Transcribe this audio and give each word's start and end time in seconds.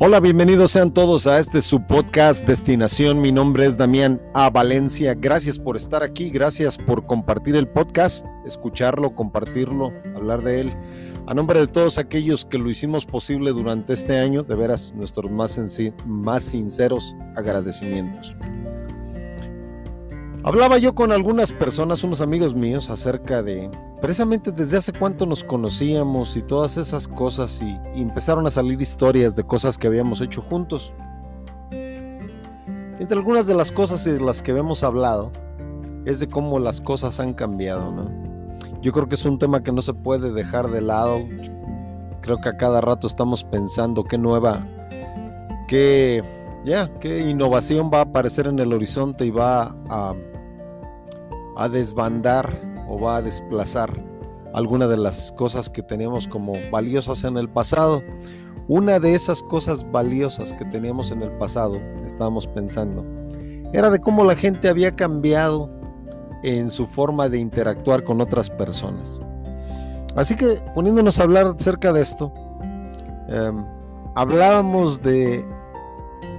Hola, 0.00 0.20
bienvenidos 0.20 0.70
sean 0.70 0.94
todos 0.94 1.26
a 1.26 1.40
este 1.40 1.60
su 1.60 1.84
podcast 1.84 2.46
Destinación. 2.46 3.20
Mi 3.20 3.32
nombre 3.32 3.66
es 3.66 3.76
Damián 3.76 4.22
A. 4.32 4.48
Valencia. 4.48 5.14
Gracias 5.14 5.58
por 5.58 5.74
estar 5.74 6.04
aquí, 6.04 6.30
gracias 6.30 6.78
por 6.78 7.04
compartir 7.04 7.56
el 7.56 7.66
podcast, 7.66 8.24
escucharlo, 8.46 9.16
compartirlo, 9.16 9.92
hablar 10.14 10.42
de 10.42 10.60
él. 10.60 10.72
A 11.26 11.34
nombre 11.34 11.58
de 11.58 11.66
todos 11.66 11.98
aquellos 11.98 12.44
que 12.44 12.58
lo 12.58 12.70
hicimos 12.70 13.06
posible 13.06 13.50
durante 13.50 13.92
este 13.92 14.20
año, 14.20 14.44
de 14.44 14.54
veras 14.54 14.92
nuestros 14.94 15.32
más, 15.32 15.60
más 16.06 16.44
sinceros 16.44 17.16
agradecimientos. 17.34 18.36
Hablaba 20.44 20.78
yo 20.78 20.94
con 20.94 21.10
algunas 21.10 21.52
personas, 21.52 22.04
unos 22.04 22.20
amigos 22.20 22.54
míos, 22.54 22.90
acerca 22.90 23.42
de 23.42 23.68
precisamente 24.00 24.52
desde 24.52 24.76
hace 24.76 24.92
cuánto 24.92 25.26
nos 25.26 25.42
conocíamos 25.42 26.36
y 26.36 26.42
todas 26.42 26.76
esas 26.76 27.08
cosas 27.08 27.60
y, 27.60 27.76
empezaron 28.00 28.46
a 28.46 28.50
salir 28.50 28.80
historias 28.80 29.34
de 29.34 29.42
cosas 29.42 29.76
que 29.76 29.88
habíamos 29.88 30.20
hecho 30.20 30.40
juntos. 30.42 30.94
Entre 31.72 33.16
algunas 33.16 33.46
de 33.46 33.54
las 33.54 33.72
cosas 33.72 34.04
de 34.04 34.20
las 34.20 34.40
que 34.40 34.52
habíamos 34.52 34.84
hablado 34.84 35.32
es 36.04 36.20
de 36.20 36.28
cómo 36.28 36.60
las 36.60 36.80
cosas 36.80 37.18
han 37.18 37.34
cambiado, 37.34 37.90
¿no? 37.90 38.08
Yo 38.80 38.92
creo 38.92 39.08
que 39.08 39.16
es 39.16 39.24
un 39.24 39.38
tema 39.38 39.64
que 39.64 39.72
no 39.72 39.82
se 39.82 39.92
puede 39.92 40.32
dejar 40.32 40.70
de 40.70 40.80
lado. 40.80 41.20
Creo 42.20 42.40
que 42.40 42.48
a 42.48 42.56
cada 42.56 42.80
rato 42.80 43.08
estamos 43.08 43.42
pensando 43.42 44.04
qué 44.04 44.18
nueva, 44.18 44.64
qué, 45.66 46.22
ya, 46.64 46.88
qué 47.00 47.28
innovación 47.28 47.90
va 47.92 47.98
a 47.98 48.02
aparecer 48.02 48.46
en 48.46 48.60
el 48.60 48.72
horizonte 48.72 49.26
y 49.26 49.30
va 49.30 49.74
a, 49.88 50.14
a 51.58 51.68
desbandar 51.68 52.56
o 52.88 52.98
va 52.98 53.16
a 53.16 53.22
desplazar 53.22 53.92
alguna 54.54 54.86
de 54.86 54.96
las 54.96 55.32
cosas 55.32 55.68
que 55.68 55.82
teníamos 55.82 56.26
como 56.26 56.52
valiosas 56.70 57.24
en 57.24 57.36
el 57.36 57.48
pasado. 57.48 58.02
Una 58.68 58.98
de 58.98 59.14
esas 59.14 59.42
cosas 59.42 59.84
valiosas 59.90 60.52
que 60.54 60.64
teníamos 60.66 61.10
en 61.10 61.22
el 61.22 61.32
pasado, 61.32 61.80
estábamos 62.04 62.46
pensando, 62.46 63.04
era 63.72 63.90
de 63.90 63.98
cómo 63.98 64.24
la 64.24 64.36
gente 64.36 64.68
había 64.68 64.94
cambiado 64.94 65.70
en 66.42 66.70
su 66.70 66.86
forma 66.86 67.28
de 67.28 67.38
interactuar 67.38 68.04
con 68.04 68.20
otras 68.20 68.48
personas. 68.50 69.18
Así 70.14 70.36
que 70.36 70.62
poniéndonos 70.74 71.18
a 71.18 71.24
hablar 71.24 71.46
acerca 71.46 71.92
de 71.92 72.00
esto, 72.02 72.32
em, 73.28 73.64
hablábamos 74.14 75.02
de, 75.02 75.44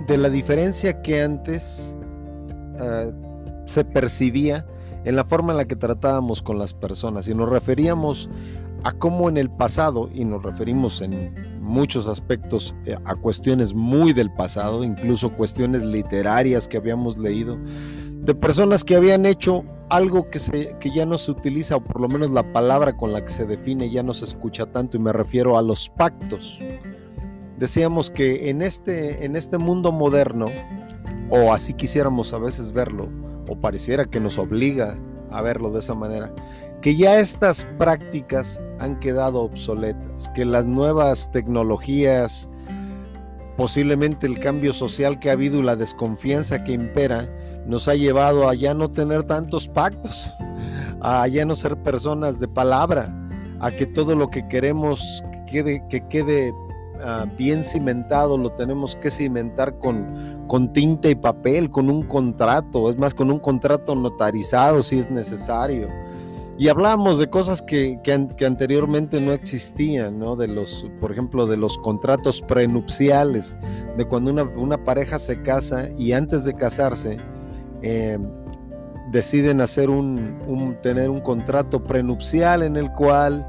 de, 0.08 0.18
la 0.18 0.30
diferencia 0.30 1.02
que 1.02 1.22
antes 1.22 1.96
eh, 2.80 3.12
se 3.66 3.84
percibía 3.84 4.66
en 5.06 5.16
la 5.16 5.26
forma 5.26 5.52
en 5.54 5.58
la 5.58 5.66
que 5.66 5.76
tratábamos 5.76 6.42
con 6.42 6.60
las 6.60 6.74
personas 6.74 7.28
y 7.28 7.34
nos 7.34 7.50
referíamos 7.50 8.30
a 8.84 8.94
cómo 8.94 9.30
en 9.30 9.38
el 9.38 9.50
pasado, 9.50 10.10
y 10.14 10.26
nos 10.26 10.44
referimos 10.44 11.02
en 11.02 11.34
muchos 11.62 12.08
aspectos 12.08 12.76
eh, 12.86 12.96
a 13.06 13.16
cuestiones 13.16 13.74
muy 13.74 14.14
del 14.14 14.32
pasado, 14.32 14.84
incluso 14.84 15.34
cuestiones 15.34 15.84
literarias 15.84 16.68
que 16.68 16.78
habíamos 16.78 17.18
leído, 17.18 17.58
de 18.22 18.36
personas 18.36 18.84
que 18.84 18.96
habían 18.96 19.26
hecho 19.26 19.64
algo 19.90 20.30
que, 20.30 20.40
se, 20.40 20.76
que 20.80 20.92
ya 20.92 21.06
no 21.06 21.18
se 21.18 21.32
utiliza, 21.32 21.76
o 21.76 21.84
por 21.84 22.02
lo 22.02 22.08
menos 22.08 22.32
la 22.32 22.54
palabra 22.54 22.96
con 22.96 23.12
la 23.12 23.24
que 23.24 23.32
se 23.32 23.46
define 23.46 23.90
ya 23.90 24.04
no 24.04 24.14
se 24.14 24.26
escucha 24.26 24.66
tanto, 24.66 24.98
y 24.98 25.00
me 25.00 25.14
refiero 25.14 25.58
a 25.58 25.62
los 25.62 25.90
pactos. 25.90 26.60
Decíamos 27.58 28.10
que 28.10 28.50
en 28.50 28.62
este, 28.62 29.26
en 29.26 29.36
este 29.36 29.58
mundo 29.58 29.92
moderno, 29.92 30.46
o 31.30 31.54
así 31.54 31.74
quisiéramos 31.74 32.34
a 32.34 32.40
veces 32.40 32.72
verlo, 32.72 33.10
o 33.50 33.60
pareciera 33.60 34.06
que 34.06 34.20
nos 34.20 34.38
obliga 34.38 34.96
a 35.32 35.42
verlo 35.42 35.72
de 35.72 35.80
esa 35.80 35.96
manera, 35.96 36.32
que 36.82 36.96
ya 36.96 37.20
estas 37.20 37.66
prácticas 37.78 38.62
han 38.80 39.00
quedado 39.00 39.42
obsoletas, 39.42 40.30
que 40.34 40.46
las 40.46 40.66
nuevas 40.66 41.32
tecnologías, 41.32 42.50
posiblemente 43.58 44.26
el 44.26 44.40
cambio 44.40 44.72
social 44.72 45.20
que 45.20 45.30
ha 45.30 45.34
habido 45.34 45.60
y 45.60 45.64
la 45.64 45.76
desconfianza 45.76 46.64
que 46.64 46.72
impera, 46.72 47.30
nos 47.66 47.88
ha 47.88 47.96
llevado 47.96 48.48
a 48.48 48.56
ya 48.56 48.74
no 48.74 48.90
tener 48.90 49.24
tantos 49.24 49.68
pactos, 49.68 50.32
a 51.02 51.28
ya 51.28 51.46
no 51.46 51.56
ser 51.56 51.76
personas 51.78 52.40
de 52.40 52.48
palabra, 52.48 53.14
a 53.60 53.72
que 53.72 53.86
todo 53.86 54.16
lo 54.16 54.30
que 54.30 54.48
queremos 54.48 55.24
quede, 55.48 55.84
que 55.90 56.08
quede 56.08 56.54
Ah, 57.02 57.26
bien 57.38 57.64
cimentado, 57.64 58.38
lo 58.38 58.52
tenemos 58.52 58.98
que 58.98 59.10
cimentar 59.10 59.78
con, 59.78 60.44
con 60.48 60.74
tinta 60.74 61.10
y 61.10 61.16
papel, 61.16 61.72
con 61.72 61.90
un 61.90 62.04
contrato, 62.04 62.90
es 62.90 62.98
más, 62.98 63.14
con 63.14 63.32
un 63.32 63.40
contrato 63.40 63.96
notarizado 63.96 64.84
si 64.84 65.00
es 65.00 65.10
necesario. 65.10 65.88
Y 66.58 66.68
hablamos 66.68 67.18
de 67.18 67.30
cosas 67.30 67.62
que, 67.62 68.02
que, 68.04 68.46
anteriormente 68.46 69.22
no 69.22 69.32
existían, 69.32 70.20
¿no? 70.20 70.36
De 70.36 70.50
los, 70.50 70.88
por 71.00 71.14
ejemplo, 71.14 71.48
de 71.48 71.56
los 71.56 71.78
contratos 71.78 72.42
prenupciales, 72.42 73.58
de 73.96 74.04
cuando 74.04 74.32
una, 74.32 74.44
una 74.44 74.84
pareja 74.84 75.20
se 75.20 75.42
casa 75.42 75.88
y 75.98 76.12
antes 76.12 76.44
de 76.44 76.54
casarse 76.56 77.16
eh, 77.82 78.20
deciden 79.10 79.62
hacer 79.62 79.90
un, 79.90 80.38
un, 80.48 80.76
tener 80.82 81.10
un 81.10 81.22
contrato 81.22 81.82
prenupcial 81.82 82.62
en 82.62 82.76
el 82.76 82.92
cual 82.92 83.48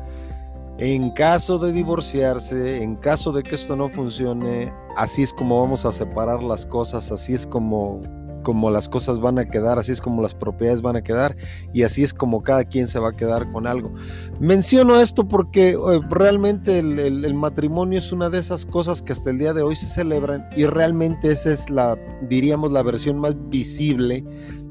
en 0.80 1.10
caso 1.10 1.58
de 1.58 1.72
divorciarse, 1.72 2.82
en 2.82 2.96
caso 2.96 3.32
de 3.32 3.42
que 3.42 3.54
esto 3.54 3.76
no 3.76 3.90
funcione, 3.90 4.72
así 4.96 5.22
es 5.22 5.34
como 5.34 5.60
vamos 5.60 5.84
a 5.84 5.92
separar 5.92 6.42
las 6.42 6.64
cosas, 6.64 7.12
así 7.12 7.34
es 7.34 7.46
como, 7.46 8.00
como 8.42 8.70
las 8.70 8.88
cosas 8.88 9.20
van 9.20 9.38
a 9.38 9.44
quedar, 9.44 9.78
así 9.78 9.92
es 9.92 10.00
como 10.00 10.22
las 10.22 10.34
propiedades 10.34 10.80
van 10.80 10.96
a 10.96 11.02
quedar 11.02 11.36
y 11.74 11.82
así 11.82 12.02
es 12.02 12.14
como 12.14 12.42
cada 12.42 12.64
quien 12.64 12.88
se 12.88 12.98
va 12.98 13.10
a 13.10 13.12
quedar 13.12 13.52
con 13.52 13.66
algo. 13.66 13.92
Menciono 14.40 14.98
esto 14.98 15.28
porque 15.28 15.72
eh, 15.72 16.00
realmente 16.08 16.78
el, 16.78 16.98
el, 16.98 17.34
matrimonio 17.34 17.98
es 17.98 18.10
una 18.10 18.30
de 18.30 18.38
esas 18.38 18.64
cosas 18.64 19.02
que 19.02 19.12
hasta 19.12 19.28
el 19.28 19.38
día 19.38 19.52
de 19.52 19.60
hoy 19.60 19.76
se 19.76 19.86
celebran 19.86 20.48
y 20.56 20.64
realmente 20.64 21.30
esa 21.30 21.52
es 21.52 21.68
la, 21.68 21.98
diríamos, 22.22 22.72
la 22.72 22.82
versión 22.82 23.18
más 23.18 23.34
visible 23.50 24.24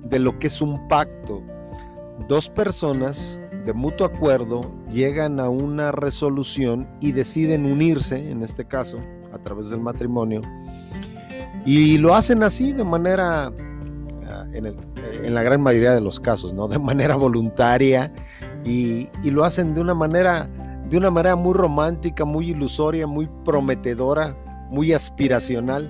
de 0.05 0.17
lo 0.17 0.39
que 0.39 0.47
es 0.47 0.59
un 0.59 0.87
pacto. 0.87 1.43
Dos 2.27 2.49
personas 2.49 3.39
mutuo 3.73 4.07
acuerdo 4.07 4.71
llegan 4.89 5.39
a 5.39 5.49
una 5.49 5.91
resolución 5.91 6.87
y 6.99 7.11
deciden 7.11 7.65
unirse, 7.65 8.31
en 8.31 8.41
este 8.41 8.65
caso, 8.65 8.97
a 9.33 9.37
través 9.39 9.69
del 9.69 9.79
matrimonio, 9.79 10.41
y 11.65 11.97
lo 11.97 12.15
hacen 12.15 12.43
así 12.43 12.73
de 12.73 12.83
manera, 12.83 13.51
ah, 14.27 14.45
en, 14.53 15.33
la 15.33 15.43
gran 15.43 15.61
mayoría 15.61 15.93
de 15.93 16.01
los 16.01 16.19
casos, 16.19 16.53
¿no? 16.53 16.67
De 16.69 16.79
manera 16.79 17.15
voluntaria 17.15 18.11
y, 18.63 19.09
y 19.23 19.31
lo 19.31 19.43
hacen 19.43 19.73
de 19.73 19.81
una 19.81 19.93
manera, 19.93 20.49
de 20.89 20.97
una 20.97 21.11
manera 21.11 21.35
muy 21.35 21.53
romántica, 21.53 22.25
muy 22.25 22.51
ilusoria, 22.51 23.07
muy 23.07 23.29
prometedora, 23.45 24.35
muy 24.69 24.93
aspiracional, 24.93 25.89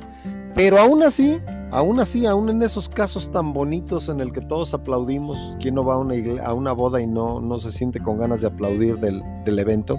pero 0.56 0.80
aún 0.80 1.04
así 1.04 1.40
Aún 1.72 2.00
así, 2.00 2.26
aún 2.26 2.50
en 2.50 2.64
esos 2.64 2.90
casos 2.90 3.32
tan 3.32 3.54
bonitos 3.54 4.10
en 4.10 4.22
el 4.22 4.32
que 4.32 4.42
todos 4.42 4.74
aplaudimos, 4.74 5.38
¿quién 5.60 5.76
no 5.76 5.84
va 5.84 5.94
a 5.96 6.54
una, 6.54 6.72
boda 6.72 7.00
y 7.00 7.06
no, 7.06 7.40
no 7.42 7.60
se 7.60 7.72
siente 7.72 8.00
con 8.00 8.18
ganas 8.18 8.42
de 8.42 8.48
aplaudir 8.48 8.98
del, 8.98 9.60
evento? 9.60 9.96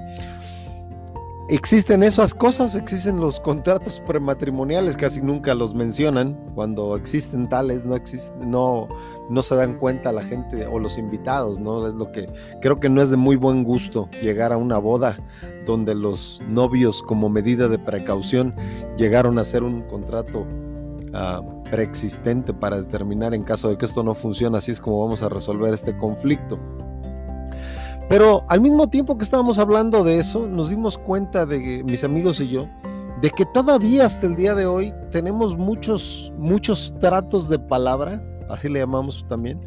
Existen 1.48 2.02
esas 2.02 2.34
cosas, 2.34 2.74
existen 2.74 3.18
los 3.18 3.40
contratos 3.40 4.00
prematrimoniales, 4.06 4.96
casi 4.96 5.20
nunca 5.20 5.54
los 5.54 5.74
mencionan. 5.74 6.38
Cuando 6.54 6.96
existen 6.96 7.48
tales, 7.48 7.84
no, 7.84 7.96
existen, 7.96 8.50
no, 8.50 8.88
no 9.28 9.42
se 9.42 9.56
dan 9.56 9.76
cuenta 9.76 10.12
la 10.12 10.22
gente 10.22 10.66
o 10.66 10.78
los 10.78 10.96
invitados, 10.96 11.58
¿no? 11.58 11.88
Es 11.88 11.94
lo 11.94 12.12
que 12.12 12.26
creo 12.60 12.78
que 12.78 12.88
no 12.88 13.02
es 13.02 13.10
de 13.10 13.16
muy 13.16 13.34
buen 13.34 13.64
gusto 13.64 14.08
llegar 14.22 14.52
a 14.52 14.56
una 14.56 14.78
boda 14.78 15.16
donde 15.66 15.94
los 15.96 16.40
novios, 16.48 17.02
como 17.02 17.28
medida 17.28 17.68
de 17.68 17.78
precaución, 17.78 18.54
llegaron 18.96 19.38
a 19.38 19.42
hacer 19.42 19.64
un 19.64 19.82
contrato 19.82 20.46
Ah, 21.12 21.42
preexistente 21.68 22.54
para 22.54 22.76
determinar 22.80 23.34
en 23.34 23.42
caso 23.42 23.68
de 23.68 23.76
que 23.76 23.84
esto 23.84 24.04
no 24.04 24.14
funcione, 24.14 24.56
así 24.58 24.70
es 24.70 24.80
como 24.80 25.02
vamos 25.02 25.22
a 25.24 25.28
resolver 25.28 25.74
este 25.74 25.96
conflicto. 25.96 26.58
Pero 28.08 28.44
al 28.48 28.60
mismo 28.60 28.88
tiempo 28.88 29.18
que 29.18 29.24
estábamos 29.24 29.58
hablando 29.58 30.04
de 30.04 30.18
eso, 30.18 30.46
nos 30.46 30.70
dimos 30.70 30.98
cuenta 30.98 31.46
de 31.46 31.82
mis 31.84 32.04
amigos 32.04 32.40
y 32.40 32.48
yo, 32.48 32.68
de 33.20 33.30
que 33.30 33.44
todavía 33.44 34.06
hasta 34.06 34.26
el 34.26 34.36
día 34.36 34.54
de 34.54 34.66
hoy 34.66 34.94
tenemos 35.10 35.56
muchos, 35.56 36.32
muchos 36.38 36.94
tratos 37.00 37.48
de 37.48 37.58
palabra, 37.58 38.22
así 38.48 38.68
le 38.68 38.78
llamamos 38.78 39.24
también, 39.28 39.60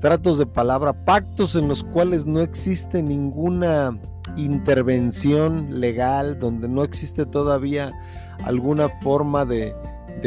tratos 0.00 0.36
de 0.36 0.46
palabra, 0.46 0.92
pactos 1.04 1.56
en 1.56 1.68
los 1.68 1.84
cuales 1.84 2.26
no 2.26 2.40
existe 2.40 3.02
ninguna 3.02 3.98
intervención 4.36 5.80
legal, 5.80 6.38
donde 6.38 6.68
no 6.68 6.82
existe 6.84 7.24
todavía 7.24 7.92
alguna 8.44 8.88
forma 9.00 9.44
de, 9.44 9.74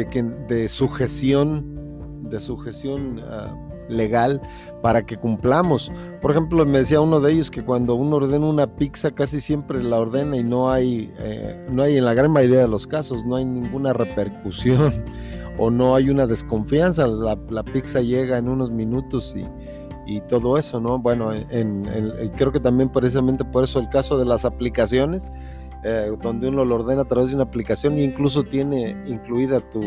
de, 0.04 0.68
sujeción, 0.68 2.28
de 2.28 2.40
sujeción 2.40 3.20
ah, 3.28 3.54
legal 3.88 4.40
para 4.82 5.04
que 5.04 5.16
cumplamos. 5.16 5.90
Por 6.20 6.30
ejemplo, 6.30 6.64
me 6.66 6.78
decía 6.78 7.00
uno 7.00 7.20
de 7.20 7.32
ellos 7.32 7.50
que 7.50 7.64
cuando 7.64 7.94
uno 7.94 8.16
ordena 8.16 8.46
una 8.46 8.66
pizza 8.66 9.10
casi 9.10 9.40
siempre 9.40 9.82
la 9.82 9.98
ordena 9.98 10.36
y 10.36 10.44
no 10.44 10.70
hay, 10.70 11.12
eh, 11.18 11.66
no 11.70 11.82
hay 11.82 11.96
en 11.96 12.04
la 12.04 12.14
gran 12.14 12.30
mayoría 12.30 12.60
de 12.60 12.68
los 12.68 12.86
casos, 12.86 13.24
no 13.24 13.36
hay 13.36 13.44
ninguna 13.44 13.92
repercusión 13.92 14.92
o 15.58 15.70
no 15.70 15.94
hay 15.94 16.10
una 16.10 16.26
desconfianza. 16.26 17.06
La, 17.06 17.64
pizza 17.64 18.00
llega 18.00 18.38
en 18.38 18.48
unos 18.48 18.70
minutos 18.70 19.34
y, 19.36 19.44
y 20.06 20.20
todo 20.22 20.58
eso, 20.58 20.80
¿no? 20.80 20.98
Bueno, 20.98 21.32
en, 21.32 21.84
creo 22.36 22.52
que 22.52 22.60
también 22.60 22.88
precisamente 22.90 23.44
por 23.44 23.64
eso 23.64 23.80
el 23.80 23.88
caso 23.88 24.18
de 24.18 24.24
las 24.24 24.44
aplicaciones 24.44 25.30
eh, 25.88 26.10
donde 26.20 26.48
uno 26.48 26.64
lo 26.64 26.74
ordena 26.74 27.02
a 27.02 27.04
través 27.04 27.28
de 27.28 27.36
una 27.36 27.44
aplicación 27.44 27.96
e 27.96 28.02
incluso 28.02 28.42
tiene 28.42 28.96
incluida 29.06 29.60
tu, 29.60 29.80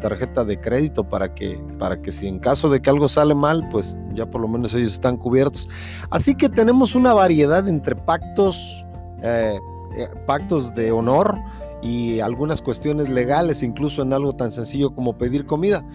tarjeta 0.00 0.44
de 0.44 0.60
crédito 0.60 1.08
para 1.08 1.32
que, 1.32 1.62
para 1.78 2.02
que 2.02 2.10
si 2.10 2.26
en 2.26 2.40
caso 2.40 2.68
de 2.68 2.82
que 2.82 2.90
algo 2.90 3.08
sale 3.08 3.36
mal, 3.36 3.68
pues 3.70 3.96
ya 4.14 4.26
por 4.26 4.40
lo 4.40 4.48
menos 4.48 4.74
ellos 4.74 4.94
están 4.94 5.16
cubiertos. 5.16 5.68
Así 6.10 6.34
que 6.34 6.48
tenemos 6.48 6.96
una 6.96 7.14
variedad 7.14 7.68
entre 7.68 7.94
pactos, 7.94 8.84
eh, 9.22 9.60
eh, 9.96 10.08
pactos 10.26 10.74
de 10.74 10.90
honor 10.90 11.38
y 11.80 12.18
algunas 12.18 12.60
cuestiones 12.60 13.08
legales, 13.08 13.62
incluso 13.62 14.02
en 14.02 14.12
algo 14.12 14.32
tan 14.32 14.50
sencillo 14.50 14.92
como 14.92 15.16
pedir 15.18 15.46
comida. 15.46 15.86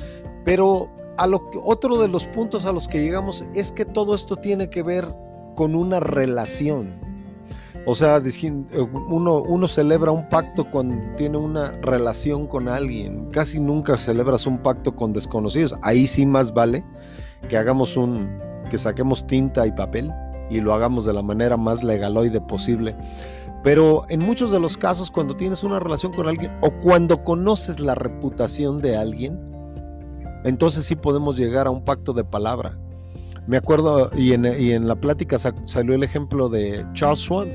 Pero 0.45 0.89
a 1.17 1.27
lo 1.27 1.49
otro 1.65 1.97
de 1.97 2.07
los 2.07 2.23
puntos 2.27 2.65
a 2.65 2.71
los 2.71 2.87
que 2.87 3.01
llegamos 3.01 3.45
es 3.53 3.73
que 3.73 3.83
todo 3.83 4.15
esto 4.15 4.37
tiene 4.37 4.69
que 4.69 4.83
ver 4.83 5.13
con 5.57 5.75
una 5.75 5.99
relación 5.99 7.08
o 7.85 7.95
sea, 7.95 8.21
uno, 9.09 9.37
uno 9.41 9.67
celebra 9.67 10.11
un 10.11 10.27
pacto 10.29 10.69
cuando 10.69 10.95
tiene 11.15 11.37
una 11.37 11.71
relación 11.81 12.47
con 12.47 12.67
alguien. 12.67 13.29
Casi 13.31 13.59
nunca 13.59 13.97
celebras 13.97 14.45
un 14.45 14.59
pacto 14.59 14.95
con 14.95 15.13
desconocidos. 15.13 15.75
Ahí 15.81 16.07
sí 16.07 16.25
más 16.25 16.53
vale 16.53 16.83
que 17.47 17.57
hagamos 17.57 17.97
un, 17.97 18.29
que 18.69 18.77
saquemos 18.77 19.25
tinta 19.25 19.65
y 19.65 19.71
papel 19.71 20.11
y 20.49 20.61
lo 20.61 20.73
hagamos 20.73 21.05
de 21.05 21.13
la 21.13 21.21
manera 21.21 21.57
más 21.57 21.83
legaloide 21.83 22.41
posible. 22.41 22.95
Pero 23.63 24.05
en 24.09 24.19
muchos 24.19 24.51
de 24.51 24.59
los 24.59 24.77
casos, 24.77 25.11
cuando 25.11 25.35
tienes 25.35 25.63
una 25.63 25.79
relación 25.79 26.13
con 26.13 26.27
alguien 26.27 26.51
o 26.61 26.71
cuando 26.71 27.23
conoces 27.23 27.79
la 27.79 27.95
reputación 27.95 28.77
de 28.77 28.95
alguien, 28.95 29.37
entonces 30.45 30.85
sí 30.85 30.95
podemos 30.95 31.37
llegar 31.37 31.67
a 31.67 31.71
un 31.71 31.83
pacto 31.83 32.13
de 32.13 32.23
palabra. 32.23 32.77
Me 33.49 33.57
acuerdo, 33.57 34.11
y 34.15 34.33
en, 34.33 34.87
la 34.87 34.95
plática 34.95 35.39
salió 35.39 35.95
el 35.95 36.03
ejemplo 36.03 36.49
de 36.49 36.85
Charles 36.93 37.21
Swan, 37.21 37.49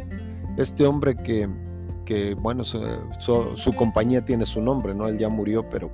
este 0.57 0.85
hombre 0.85 1.15
que, 1.15 2.35
bueno, 2.35 2.65
su, 2.65 3.73
compañía 3.77 4.25
tiene 4.25 4.45
su 4.45 4.61
nombre, 4.61 4.93
¿no? 4.93 5.07
Él 5.07 5.19
ya 5.19 5.29
murió, 5.29 5.71
pero 5.71 5.93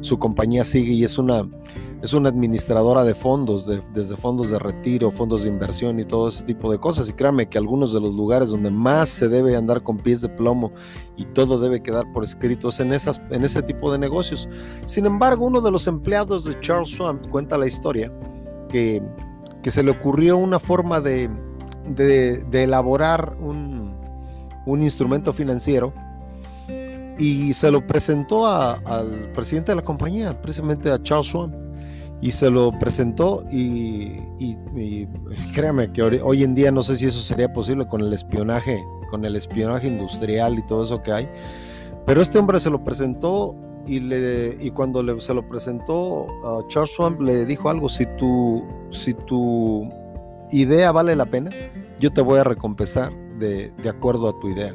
su 0.00 0.18
compañía 0.18 0.64
sigue 0.64 0.92
y 0.92 1.04
es 1.04 1.18
una, 1.18 1.46
es 2.00 2.14
una 2.14 2.30
administradora 2.30 3.04
de 3.04 3.14
fondos, 3.14 3.70
desde 3.92 4.16
fondos 4.16 4.48
de 4.48 4.58
retiro, 4.58 5.10
fondos 5.10 5.42
de 5.42 5.50
inversión 5.50 6.00
y 6.00 6.06
todo 6.06 6.28
ese 6.28 6.44
tipo 6.44 6.72
de 6.72 6.78
cosas. 6.78 7.10
Y 7.10 7.12
créame 7.12 7.50
que 7.50 7.58
algunos 7.58 7.92
de 7.92 8.00
los 8.00 8.14
lugares 8.14 8.48
donde 8.48 8.70
más 8.70 9.10
se 9.10 9.28
debe 9.28 9.54
andar 9.54 9.82
con 9.82 9.98
pies 9.98 10.22
de 10.22 10.30
plomo 10.30 10.72
y 11.18 11.26
todo 11.26 11.60
debe 11.60 11.82
quedar 11.82 12.10
por 12.14 12.24
escrito 12.24 12.70
es 12.70 12.80
en, 12.80 12.94
esas, 12.94 13.20
en 13.28 13.44
ese 13.44 13.60
tipo 13.60 13.92
de 13.92 13.98
negocios. 13.98 14.48
Sin 14.86 15.04
embargo, 15.04 15.44
uno 15.44 15.60
de 15.60 15.70
los 15.70 15.86
empleados 15.88 16.46
de 16.46 16.58
Charles 16.60 16.88
Swan 16.88 17.20
cuenta 17.30 17.58
la 17.58 17.66
historia 17.66 18.10
que 18.70 19.02
que 19.62 19.70
se 19.70 19.82
le 19.82 19.90
ocurrió 19.90 20.36
una 20.36 20.58
forma 20.58 21.00
de, 21.00 21.30
elaborar 22.52 23.36
un, 23.40 23.92
instrumento 24.82 25.32
financiero 25.32 25.92
y 27.18 27.52
se 27.54 27.70
lo 27.70 27.86
presentó 27.86 28.46
al 28.46 29.30
presidente 29.34 29.72
de 29.72 29.76
la 29.76 29.82
compañía, 29.82 30.40
precisamente 30.40 30.90
a 30.90 31.02
Charles 31.02 31.26
Schwab. 31.28 31.50
Y 32.20 32.30
se 32.30 32.50
lo 32.50 32.70
presentó 32.78 33.44
y, 33.50 34.16
créame 35.54 35.90
que 35.90 36.02
hoy 36.02 36.44
en 36.44 36.54
día 36.54 36.70
no 36.70 36.84
sé 36.84 36.94
si 36.94 37.06
eso 37.06 37.20
sería 37.20 37.52
posible 37.52 37.86
con 37.86 38.00
el 38.00 38.12
espionaje, 38.12 38.80
con 39.10 39.24
el 39.24 39.34
espionaje 39.34 39.88
industrial 39.88 40.56
y 40.56 40.66
todo 40.66 40.84
eso 40.84 41.02
que 41.02 41.12
hay. 41.12 41.26
Pero 42.06 42.22
este 42.22 42.38
hombre 42.38 42.60
se 42.60 42.70
lo 42.70 42.84
presentó 42.84 43.56
y, 43.86 44.00
le, 44.00 44.56
y 44.60 44.70
cuando 44.70 45.02
le, 45.02 45.20
se 45.20 45.34
lo 45.34 45.46
presentó, 45.48 46.26
a 46.44 46.66
Charles 46.68 46.90
Schwab 46.90 47.20
le 47.20 47.44
dijo 47.44 47.68
algo, 47.68 47.88
si 47.88 48.06
tu, 48.18 48.64
si 48.90 49.14
tu 49.14 49.88
idea 50.50 50.92
vale 50.92 51.16
la 51.16 51.26
pena, 51.26 51.50
yo 51.98 52.12
te 52.12 52.20
voy 52.20 52.38
a 52.38 52.44
recompensar 52.44 53.12
de, 53.38 53.72
de 53.82 53.88
acuerdo 53.88 54.28
a 54.28 54.40
tu 54.40 54.48
idea. 54.48 54.72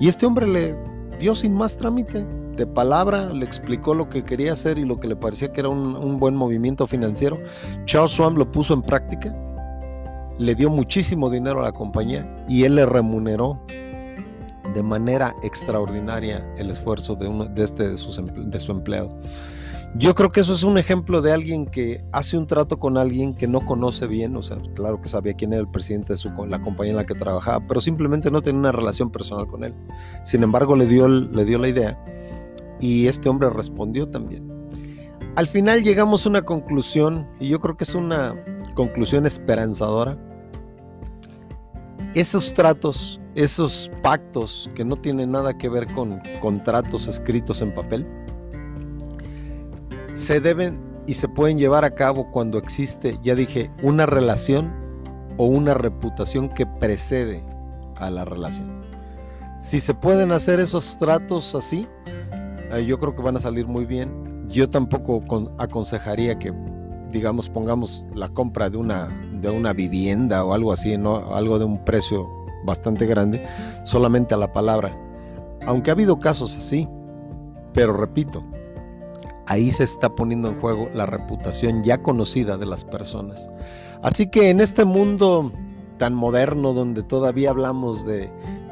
Y 0.00 0.08
este 0.08 0.26
hombre 0.26 0.46
le 0.46 0.76
dio 1.18 1.34
sin 1.34 1.54
más 1.54 1.76
trámite, 1.76 2.26
de 2.56 2.66
palabra, 2.66 3.32
le 3.32 3.44
explicó 3.44 3.94
lo 3.94 4.08
que 4.08 4.22
quería 4.22 4.52
hacer 4.52 4.78
y 4.78 4.84
lo 4.84 5.00
que 5.00 5.08
le 5.08 5.16
parecía 5.16 5.52
que 5.52 5.60
era 5.60 5.68
un, 5.68 5.96
un 5.96 6.18
buen 6.18 6.36
movimiento 6.36 6.86
financiero. 6.86 7.38
Charles 7.84 8.12
Schwab 8.12 8.36
lo 8.36 8.50
puso 8.50 8.74
en 8.74 8.82
práctica, 8.82 9.34
le 10.38 10.54
dio 10.54 10.70
muchísimo 10.70 11.30
dinero 11.30 11.60
a 11.60 11.64
la 11.64 11.72
compañía 11.72 12.44
y 12.48 12.64
él 12.64 12.76
le 12.76 12.86
remuneró 12.86 13.60
de 14.74 14.82
manera 14.82 15.34
extraordinaria 15.42 16.46
el 16.56 16.70
esfuerzo 16.70 17.14
de, 17.14 17.28
uno, 17.28 17.46
de, 17.46 17.64
este, 17.64 17.90
de, 17.90 17.96
su 18.60 18.72
empleado. 18.72 19.08
Yo 19.96 20.14
creo 20.14 20.32
que 20.32 20.40
eso 20.40 20.52
es 20.52 20.64
un 20.64 20.76
ejemplo 20.76 21.22
de 21.22 21.32
alguien 21.32 21.66
que 21.66 22.04
hace 22.10 22.36
un 22.36 22.48
trato 22.48 22.80
con 22.80 22.98
alguien 22.98 23.32
que 23.34 23.46
no 23.46 23.64
conoce 23.64 24.08
bien, 24.08 24.34
o 24.34 24.42
sea, 24.42 24.58
claro 24.74 25.00
que 25.00 25.08
sabía 25.08 25.34
quién 25.34 25.52
era 25.52 25.62
el 25.62 25.70
presidente 25.70 26.14
de 26.14 26.16
su, 26.16 26.30
la 26.46 26.60
compañía 26.60 26.90
en 26.90 26.96
la 26.96 27.06
que 27.06 27.14
trabajaba, 27.14 27.64
pero 27.66 27.80
simplemente 27.80 28.30
no 28.30 28.42
tenía 28.42 28.58
una 28.58 28.72
relación 28.72 29.10
personal 29.10 29.46
con 29.46 29.62
él. 29.62 29.72
Sin 30.24 30.42
embargo, 30.42 30.74
le 30.74 30.86
dio, 30.86 31.06
le 31.06 31.44
dio 31.44 31.58
la 31.58 31.68
idea 31.68 31.96
y 32.80 33.06
este 33.06 33.28
hombre 33.28 33.50
respondió 33.50 34.08
también. 34.08 34.52
Al 35.36 35.48
final 35.48 35.82
llegamos 35.82 36.26
a 36.26 36.28
una 36.28 36.42
conclusión, 36.42 37.28
y 37.40 37.48
yo 37.48 37.60
creo 37.60 37.76
que 37.76 37.84
es 37.84 37.94
una 37.94 38.34
conclusión 38.74 39.26
esperanzadora. 39.26 40.16
Esos 42.14 42.54
tratos 42.54 43.20
esos 43.34 43.90
pactos 44.02 44.70
que 44.74 44.84
no 44.84 44.96
tienen 44.96 45.32
nada 45.32 45.56
que 45.58 45.68
ver 45.68 45.92
con 45.92 46.20
contratos 46.40 47.08
escritos 47.08 47.60
en 47.62 47.74
papel, 47.74 48.06
se 50.12 50.40
deben 50.40 50.80
y 51.06 51.14
se 51.14 51.28
pueden 51.28 51.58
llevar 51.58 51.84
a 51.84 51.94
cabo 51.94 52.30
cuando 52.30 52.58
existe, 52.58 53.18
ya 53.22 53.34
dije, 53.34 53.70
una 53.82 54.06
relación 54.06 54.72
o 55.36 55.46
una 55.46 55.74
reputación 55.74 56.48
que 56.48 56.66
precede 56.66 57.44
a 57.96 58.10
la 58.10 58.24
relación. 58.24 58.84
Si 59.58 59.80
se 59.80 59.94
pueden 59.94 60.30
hacer 60.30 60.60
esos 60.60 60.96
tratos 60.98 61.54
así, 61.54 61.86
eh, 62.72 62.84
yo 62.86 62.98
creo 62.98 63.14
que 63.14 63.22
van 63.22 63.36
a 63.36 63.40
salir 63.40 63.66
muy 63.66 63.84
bien. 63.84 64.46
Yo 64.46 64.68
tampoco 64.68 65.20
aconsejaría 65.58 66.38
que, 66.38 66.52
digamos, 67.10 67.48
pongamos 67.48 68.06
la 68.14 68.28
compra 68.28 68.70
de 68.70 68.76
una, 68.76 69.08
de 69.40 69.50
una 69.50 69.72
vivienda 69.72 70.44
o 70.44 70.54
algo 70.54 70.72
así, 70.72 70.96
¿no? 70.96 71.34
algo 71.34 71.58
de 71.58 71.64
un 71.64 71.84
precio 71.84 72.28
bastante 72.64 73.06
grande 73.06 73.44
solamente 73.84 74.34
a 74.34 74.38
la 74.38 74.52
palabra. 74.52 74.96
Aunque 75.66 75.90
ha 75.90 75.94
habido 75.94 76.18
casos 76.18 76.56
así, 76.56 76.88
pero 77.72 77.92
repito, 77.92 78.42
ahí 79.46 79.70
se 79.72 79.84
está 79.84 80.14
poniendo 80.14 80.48
en 80.48 80.60
juego 80.60 80.88
la 80.94 81.06
reputación 81.06 81.82
ya 81.82 82.02
conocida 82.02 82.56
de 82.56 82.66
las 82.66 82.84
personas. 82.84 83.48
Así 84.02 84.28
que 84.28 84.50
en 84.50 84.60
este 84.60 84.84
mundo 84.84 85.52
tan 85.98 86.14
moderno 86.14 86.72
donde 86.72 87.02
todavía 87.02 87.50
hablamos 87.50 88.04
de, 88.04 88.30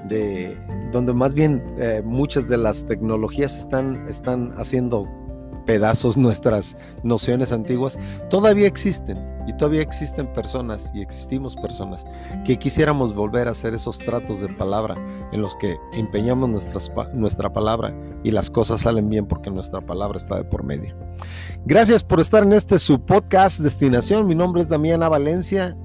de 0.08 0.56
donde 0.92 1.14
más 1.14 1.34
bien 1.34 1.62
eh, 1.78 2.02
muchas 2.04 2.48
de 2.48 2.56
las 2.56 2.84
tecnologías 2.86 3.56
están, 3.56 3.96
están 4.08 4.52
haciendo 4.56 5.08
pedazos 5.64 6.16
nuestras 6.16 6.76
nociones 7.02 7.52
antiguas, 7.52 7.98
todavía 8.30 8.66
existen 8.66 9.18
y 9.46 9.52
todavía 9.54 9.82
existen 9.82 10.32
personas 10.32 10.90
y 10.94 11.00
existimos 11.00 11.56
personas 11.56 12.04
que 12.44 12.58
quisiéramos 12.58 13.14
volver 13.14 13.48
a 13.48 13.52
hacer 13.52 13.74
esos 13.74 13.98
tratos 13.98 14.40
de 14.40 14.48
palabra 14.48 14.94
en 15.32 15.40
los 15.40 15.54
que 15.56 15.76
empeñamos 15.92 16.48
nuestras, 16.48 16.90
nuestra 17.14 17.52
palabra 17.52 17.92
y 18.22 18.30
las 18.30 18.50
cosas 18.50 18.82
salen 18.82 19.08
bien 19.08 19.26
porque 19.26 19.50
nuestra 19.50 19.80
palabra 19.80 20.16
está 20.16 20.36
de 20.36 20.44
por 20.44 20.62
medio. 20.62 20.94
Gracias 21.64 22.04
por 22.04 22.20
estar 22.20 22.42
en 22.42 22.52
este 22.52 22.78
su 22.78 23.00
podcast 23.00 23.60
Destinación. 23.60 24.26
Mi 24.26 24.34
nombre 24.34 24.62
es 24.62 24.68
Damiana 24.68 25.08
Valencia. 25.08 25.76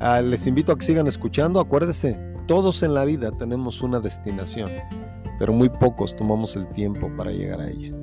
Ah, 0.00 0.20
les 0.20 0.46
invito 0.46 0.72
a 0.72 0.76
que 0.76 0.84
sigan 0.84 1.06
escuchando. 1.06 1.60
Acuérdense, 1.60 2.18
todos 2.46 2.82
en 2.82 2.94
la 2.94 3.04
vida 3.04 3.30
tenemos 3.32 3.82
una 3.82 4.00
destinación, 4.00 4.68
pero 5.38 5.52
muy 5.52 5.68
pocos 5.68 6.16
tomamos 6.16 6.56
el 6.56 6.66
tiempo 6.68 7.10
para 7.16 7.30
llegar 7.30 7.60
a 7.60 7.70
ella. 7.70 8.01